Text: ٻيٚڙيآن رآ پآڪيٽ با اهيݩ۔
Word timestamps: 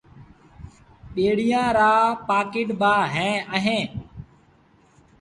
ٻيٚڙيآن 1.13 1.67
رآ 1.77 1.91
پآڪيٽ 2.27 2.67
با 2.81 2.91
اهيݩ۔ 3.53 3.83